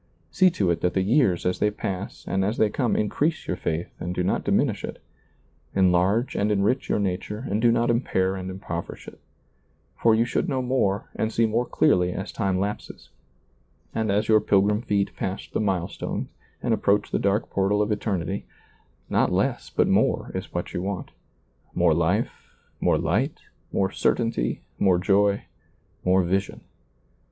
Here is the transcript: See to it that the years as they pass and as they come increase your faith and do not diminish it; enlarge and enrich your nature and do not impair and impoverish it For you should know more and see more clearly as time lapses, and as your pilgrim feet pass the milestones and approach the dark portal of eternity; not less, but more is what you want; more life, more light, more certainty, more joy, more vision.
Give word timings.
See 0.31 0.49
to 0.57 0.71
it 0.71 0.81
that 0.81 0.95
the 0.95 1.03
years 1.03 1.45
as 1.45 1.59
they 1.59 1.69
pass 1.69 2.25
and 2.27 2.43
as 2.43 2.57
they 2.57 2.71
come 2.71 2.95
increase 2.95 3.45
your 3.45 3.55
faith 3.55 3.93
and 3.99 4.15
do 4.15 4.23
not 4.23 4.43
diminish 4.43 4.83
it; 4.83 4.99
enlarge 5.75 6.35
and 6.35 6.51
enrich 6.51 6.89
your 6.89 6.97
nature 6.97 7.45
and 7.47 7.61
do 7.61 7.71
not 7.71 7.91
impair 7.91 8.35
and 8.35 8.49
impoverish 8.49 9.07
it 9.07 9.19
For 10.01 10.15
you 10.15 10.25
should 10.25 10.49
know 10.49 10.63
more 10.63 11.11
and 11.15 11.31
see 11.31 11.45
more 11.45 11.67
clearly 11.67 12.13
as 12.13 12.31
time 12.31 12.59
lapses, 12.59 13.09
and 13.93 14.11
as 14.11 14.27
your 14.27 14.39
pilgrim 14.41 14.81
feet 14.81 15.15
pass 15.15 15.47
the 15.47 15.59
milestones 15.61 16.29
and 16.63 16.73
approach 16.73 17.11
the 17.11 17.19
dark 17.19 17.51
portal 17.51 17.79
of 17.79 17.91
eternity; 17.91 18.47
not 19.07 19.31
less, 19.31 19.69
but 19.69 19.87
more 19.87 20.31
is 20.33 20.51
what 20.51 20.73
you 20.73 20.81
want; 20.81 21.11
more 21.75 21.93
life, 21.93 22.49
more 22.79 22.97
light, 22.97 23.37
more 23.71 23.91
certainty, 23.91 24.63
more 24.79 24.97
joy, 24.97 25.43
more 26.03 26.23
vision. 26.23 26.61